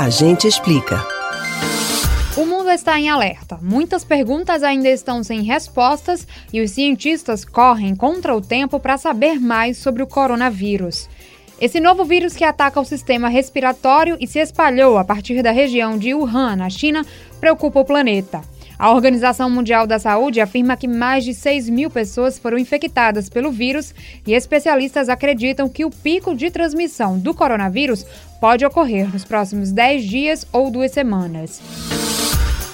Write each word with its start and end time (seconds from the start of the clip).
A 0.00 0.10
gente 0.10 0.46
explica. 0.46 1.04
O 2.36 2.46
mundo 2.46 2.70
está 2.70 3.00
em 3.00 3.08
alerta. 3.08 3.58
Muitas 3.60 4.04
perguntas 4.04 4.62
ainda 4.62 4.88
estão 4.88 5.24
sem 5.24 5.42
respostas 5.42 6.24
e 6.52 6.60
os 6.60 6.70
cientistas 6.70 7.44
correm 7.44 7.96
contra 7.96 8.32
o 8.32 8.40
tempo 8.40 8.78
para 8.78 8.96
saber 8.96 9.40
mais 9.40 9.76
sobre 9.76 10.00
o 10.00 10.06
coronavírus. 10.06 11.08
Esse 11.60 11.80
novo 11.80 12.04
vírus 12.04 12.36
que 12.36 12.44
ataca 12.44 12.80
o 12.80 12.84
sistema 12.84 13.28
respiratório 13.28 14.16
e 14.20 14.26
se 14.28 14.38
espalhou 14.38 14.98
a 14.98 15.04
partir 15.04 15.42
da 15.42 15.50
região 15.50 15.98
de 15.98 16.14
Wuhan, 16.14 16.54
na 16.54 16.70
China, 16.70 17.04
preocupa 17.40 17.80
o 17.80 17.84
planeta. 17.84 18.40
A 18.78 18.92
Organização 18.92 19.50
Mundial 19.50 19.88
da 19.88 19.98
Saúde 19.98 20.40
afirma 20.40 20.76
que 20.76 20.86
mais 20.86 21.24
de 21.24 21.34
6 21.34 21.68
mil 21.68 21.90
pessoas 21.90 22.38
foram 22.38 22.56
infectadas 22.56 23.28
pelo 23.28 23.50
vírus 23.50 23.92
e 24.24 24.34
especialistas 24.34 25.08
acreditam 25.08 25.68
que 25.68 25.84
o 25.84 25.90
pico 25.90 26.32
de 26.32 26.48
transmissão 26.48 27.18
do 27.18 27.34
coronavírus 27.34 28.06
pode 28.40 28.64
ocorrer 28.64 29.12
nos 29.12 29.24
próximos 29.24 29.72
10 29.72 30.04
dias 30.04 30.46
ou 30.52 30.70
duas 30.70 30.92
semanas. 30.92 31.60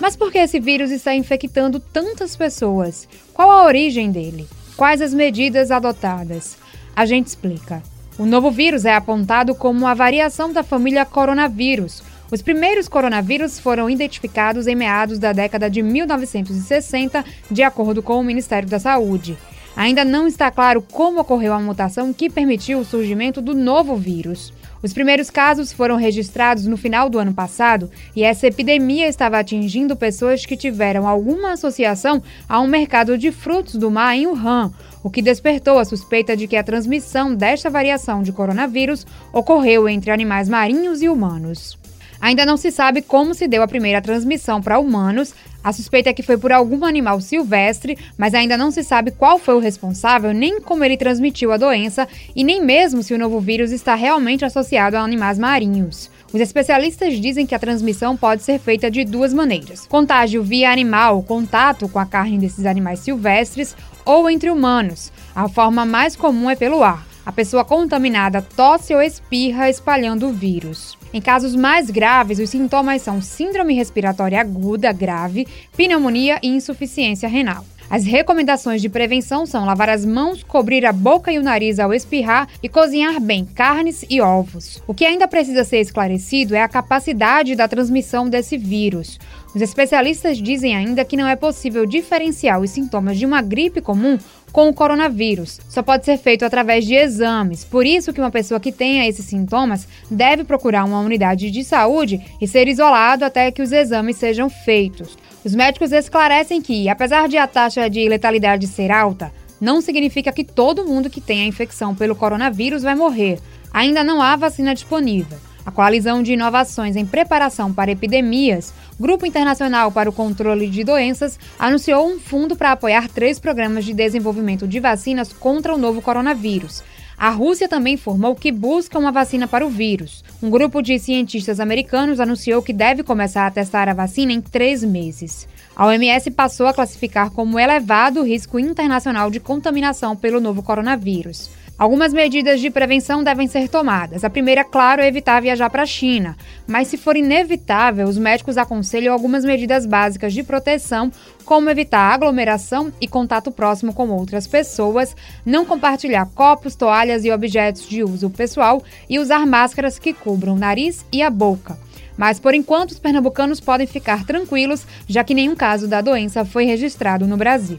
Mas 0.00 0.14
por 0.14 0.30
que 0.30 0.38
esse 0.38 0.60
vírus 0.60 0.92
está 0.92 1.12
infectando 1.16 1.80
tantas 1.80 2.36
pessoas? 2.36 3.08
Qual 3.34 3.50
a 3.50 3.64
origem 3.64 4.12
dele? 4.12 4.46
Quais 4.76 5.02
as 5.02 5.12
medidas 5.12 5.72
adotadas? 5.72 6.56
A 6.94 7.04
gente 7.06 7.26
explica. 7.26 7.82
O 8.16 8.24
novo 8.24 8.52
vírus 8.52 8.84
é 8.84 8.94
apontado 8.94 9.52
como 9.52 9.84
a 9.84 9.94
variação 9.94 10.52
da 10.52 10.62
família 10.62 11.04
coronavírus. 11.04 12.04
Os 12.30 12.42
primeiros 12.42 12.88
coronavírus 12.88 13.58
foram 13.58 13.88
identificados 13.88 14.66
em 14.66 14.74
meados 14.74 15.18
da 15.18 15.32
década 15.32 15.70
de 15.70 15.80
1960, 15.80 17.24
de 17.50 17.62
acordo 17.62 18.02
com 18.02 18.20
o 18.20 18.22
Ministério 18.22 18.68
da 18.68 18.78
Saúde. 18.78 19.38
Ainda 19.74 20.04
não 20.04 20.26
está 20.26 20.50
claro 20.50 20.82
como 20.82 21.20
ocorreu 21.20 21.54
a 21.54 21.60
mutação 21.60 22.12
que 22.12 22.28
permitiu 22.28 22.80
o 22.80 22.84
surgimento 22.84 23.40
do 23.40 23.54
novo 23.54 23.96
vírus. 23.96 24.52
Os 24.82 24.92
primeiros 24.92 25.30
casos 25.30 25.72
foram 25.72 25.96
registrados 25.96 26.66
no 26.66 26.76
final 26.76 27.08
do 27.08 27.18
ano 27.18 27.32
passado 27.32 27.90
e 28.14 28.22
essa 28.22 28.46
epidemia 28.46 29.08
estava 29.08 29.38
atingindo 29.38 29.96
pessoas 29.96 30.44
que 30.44 30.56
tiveram 30.56 31.08
alguma 31.08 31.52
associação 31.52 32.22
a 32.46 32.60
um 32.60 32.66
mercado 32.66 33.16
de 33.16 33.32
frutos 33.32 33.76
do 33.76 33.90
mar 33.90 34.14
em 34.14 34.26
Wuhan, 34.26 34.70
o 35.02 35.08
que 35.08 35.22
despertou 35.22 35.78
a 35.78 35.84
suspeita 35.84 36.36
de 36.36 36.46
que 36.46 36.56
a 36.56 36.62
transmissão 36.62 37.34
desta 37.34 37.70
variação 37.70 38.22
de 38.22 38.32
coronavírus 38.32 39.06
ocorreu 39.32 39.88
entre 39.88 40.10
animais 40.10 40.48
marinhos 40.48 41.00
e 41.00 41.08
humanos. 41.08 41.78
Ainda 42.20 42.44
não 42.44 42.56
se 42.56 42.70
sabe 42.70 43.00
como 43.02 43.34
se 43.34 43.46
deu 43.46 43.62
a 43.62 43.68
primeira 43.68 44.02
transmissão 44.02 44.60
para 44.60 44.78
humanos. 44.78 45.34
A 45.62 45.72
suspeita 45.72 46.10
é 46.10 46.12
que 46.12 46.22
foi 46.22 46.36
por 46.36 46.52
algum 46.52 46.84
animal 46.84 47.20
silvestre, 47.20 47.98
mas 48.16 48.34
ainda 48.34 48.56
não 48.56 48.70
se 48.70 48.82
sabe 48.82 49.10
qual 49.10 49.38
foi 49.38 49.54
o 49.54 49.60
responsável, 49.60 50.32
nem 50.32 50.60
como 50.60 50.84
ele 50.84 50.96
transmitiu 50.96 51.52
a 51.52 51.56
doença 51.56 52.08
e 52.34 52.42
nem 52.42 52.64
mesmo 52.64 53.02
se 53.02 53.14
o 53.14 53.18
novo 53.18 53.40
vírus 53.40 53.70
está 53.70 53.94
realmente 53.94 54.44
associado 54.44 54.96
a 54.96 55.00
animais 55.00 55.38
marinhos. 55.38 56.10
Os 56.32 56.40
especialistas 56.40 57.18
dizem 57.18 57.46
que 57.46 57.54
a 57.54 57.58
transmissão 57.58 58.16
pode 58.16 58.42
ser 58.42 58.58
feita 58.58 58.90
de 58.90 59.04
duas 59.04 59.32
maneiras: 59.32 59.86
contágio 59.86 60.42
via 60.42 60.70
animal, 60.70 61.22
contato 61.22 61.88
com 61.88 61.98
a 61.98 62.06
carne 62.06 62.38
desses 62.38 62.66
animais 62.66 63.00
silvestres, 63.00 63.74
ou 64.04 64.28
entre 64.28 64.50
humanos. 64.50 65.10
A 65.34 65.48
forma 65.48 65.86
mais 65.86 66.14
comum 66.14 66.50
é 66.50 66.56
pelo 66.56 66.82
ar. 66.82 67.07
A 67.28 67.32
pessoa 67.32 67.62
contaminada 67.62 68.40
tosse 68.40 68.94
ou 68.94 69.02
espirra 69.02 69.68
espalhando 69.68 70.28
o 70.28 70.32
vírus. 70.32 70.96
Em 71.12 71.20
casos 71.20 71.54
mais 71.54 71.90
graves, 71.90 72.38
os 72.38 72.48
sintomas 72.48 73.02
são 73.02 73.20
síndrome 73.20 73.74
respiratória 73.74 74.40
aguda 74.40 74.90
grave, 74.92 75.46
pneumonia 75.76 76.38
e 76.42 76.48
insuficiência 76.48 77.28
renal. 77.28 77.66
As 77.90 78.04
recomendações 78.04 78.80
de 78.82 78.88
prevenção 78.88 79.44
são 79.44 79.66
lavar 79.66 79.90
as 79.90 80.06
mãos, 80.06 80.42
cobrir 80.42 80.86
a 80.86 80.92
boca 80.92 81.30
e 81.32 81.38
o 81.38 81.42
nariz 81.42 81.78
ao 81.78 81.92
espirrar 81.92 82.48
e 82.62 82.68
cozinhar 82.68 83.20
bem 83.20 83.44
carnes 83.44 84.06
e 84.08 84.22
ovos. 84.22 84.82
O 84.86 84.94
que 84.94 85.04
ainda 85.04 85.28
precisa 85.28 85.64
ser 85.64 85.80
esclarecido 85.80 86.54
é 86.54 86.62
a 86.62 86.68
capacidade 86.68 87.54
da 87.54 87.68
transmissão 87.68 88.28
desse 88.28 88.56
vírus. 88.56 89.18
Os 89.54 89.62
especialistas 89.62 90.36
dizem 90.36 90.76
ainda 90.76 91.04
que 91.04 91.16
não 91.16 91.26
é 91.26 91.34
possível 91.34 91.86
diferenciar 91.86 92.60
os 92.60 92.70
sintomas 92.70 93.18
de 93.18 93.24
uma 93.24 93.40
gripe 93.40 93.80
comum 93.80 94.18
com 94.52 94.68
o 94.68 94.74
coronavírus. 94.74 95.60
Só 95.68 95.82
pode 95.82 96.04
ser 96.04 96.18
feito 96.18 96.44
através 96.44 96.84
de 96.84 96.94
exames. 96.94 97.64
Por 97.64 97.86
isso 97.86 98.12
que 98.12 98.20
uma 98.20 98.30
pessoa 98.30 98.60
que 98.60 98.72
tenha 98.72 99.08
esses 99.08 99.26
sintomas 99.26 99.86
deve 100.10 100.44
procurar 100.44 100.84
uma 100.84 101.00
unidade 101.00 101.50
de 101.50 101.64
saúde 101.64 102.20
e 102.40 102.46
ser 102.46 102.68
isolado 102.68 103.24
até 103.24 103.50
que 103.50 103.62
os 103.62 103.72
exames 103.72 104.16
sejam 104.16 104.48
feitos. 104.48 105.16
Os 105.44 105.54
médicos 105.54 105.92
esclarecem 105.92 106.60
que, 106.60 106.88
apesar 106.88 107.28
de 107.28 107.36
a 107.36 107.46
taxa 107.46 107.88
de 107.88 108.08
letalidade 108.08 108.66
ser 108.66 108.90
alta, 108.90 109.32
não 109.60 109.80
significa 109.80 110.32
que 110.32 110.44
todo 110.44 110.84
mundo 110.84 111.10
que 111.10 111.20
tem 111.20 111.42
a 111.42 111.46
infecção 111.46 111.94
pelo 111.94 112.14
coronavírus 112.14 112.82
vai 112.82 112.94
morrer. 112.94 113.38
Ainda 113.72 114.02
não 114.04 114.22
há 114.22 114.36
vacina 114.36 114.74
disponível. 114.74 115.38
A 115.64 115.70
Coalizão 115.70 116.22
de 116.22 116.32
Inovações 116.32 116.96
em 116.96 117.04
Preparação 117.04 117.72
para 117.72 117.90
Epidemias, 117.90 118.72
Grupo 119.00 119.24
Internacional 119.24 119.92
para 119.92 120.10
o 120.10 120.12
Controle 120.12 120.68
de 120.68 120.82
Doenças, 120.82 121.38
anunciou 121.56 122.08
um 122.08 122.18
fundo 122.18 122.56
para 122.56 122.72
apoiar 122.72 123.08
três 123.08 123.38
programas 123.38 123.84
de 123.84 123.94
desenvolvimento 123.94 124.66
de 124.66 124.80
vacinas 124.80 125.32
contra 125.32 125.72
o 125.72 125.78
novo 125.78 126.02
coronavírus. 126.02 126.82
A 127.16 127.30
Rússia 127.30 127.68
também 127.68 127.94
informou 127.94 128.34
que 128.34 128.50
busca 128.50 128.98
uma 128.98 129.12
vacina 129.12 129.46
para 129.46 129.64
o 129.64 129.70
vírus. 129.70 130.24
Um 130.42 130.50
grupo 130.50 130.82
de 130.82 130.98
cientistas 130.98 131.60
americanos 131.60 132.18
anunciou 132.18 132.60
que 132.60 132.72
deve 132.72 133.04
começar 133.04 133.46
a 133.46 133.50
testar 133.52 133.88
a 133.88 133.94
vacina 133.94 134.32
em 134.32 134.40
três 134.40 134.82
meses. 134.82 135.46
A 135.76 135.86
OMS 135.86 136.32
passou 136.32 136.66
a 136.66 136.74
classificar 136.74 137.30
como 137.30 137.58
elevado 137.58 138.20
o 138.20 138.24
risco 138.24 138.58
internacional 138.58 139.30
de 139.30 139.38
contaminação 139.38 140.16
pelo 140.16 140.40
novo 140.40 140.60
coronavírus. 140.60 141.50
Algumas 141.78 142.12
medidas 142.12 142.60
de 142.60 142.70
prevenção 142.70 143.22
devem 143.22 143.46
ser 143.46 143.68
tomadas. 143.68 144.24
A 144.24 144.30
primeira, 144.30 144.64
claro, 144.64 145.00
é 145.00 145.06
evitar 145.06 145.40
viajar 145.40 145.70
para 145.70 145.84
a 145.84 145.86
China. 145.86 146.36
Mas, 146.66 146.88
se 146.88 146.96
for 146.96 147.16
inevitável, 147.16 148.08
os 148.08 148.18
médicos 148.18 148.58
aconselham 148.58 149.14
algumas 149.14 149.44
medidas 149.44 149.86
básicas 149.86 150.32
de 150.32 150.42
proteção, 150.42 151.12
como 151.44 151.70
evitar 151.70 152.12
aglomeração 152.12 152.92
e 153.00 153.06
contato 153.06 153.52
próximo 153.52 153.94
com 153.94 154.08
outras 154.08 154.44
pessoas, 154.48 155.14
não 155.46 155.64
compartilhar 155.64 156.26
copos, 156.34 156.74
toalhas 156.74 157.24
e 157.24 157.30
objetos 157.30 157.88
de 157.88 158.02
uso 158.02 158.28
pessoal 158.28 158.82
e 159.08 159.20
usar 159.20 159.46
máscaras 159.46 160.00
que 160.00 160.12
cubram 160.12 160.54
o 160.54 160.58
nariz 160.58 161.06
e 161.12 161.22
a 161.22 161.30
boca. 161.30 161.78
Mas, 162.16 162.40
por 162.40 162.54
enquanto, 162.54 162.90
os 162.90 162.98
pernambucanos 162.98 163.60
podem 163.60 163.86
ficar 163.86 164.26
tranquilos, 164.26 164.84
já 165.06 165.22
que 165.22 165.32
nenhum 165.32 165.54
caso 165.54 165.86
da 165.86 166.00
doença 166.00 166.44
foi 166.44 166.64
registrado 166.64 167.24
no 167.24 167.36
Brasil. 167.36 167.78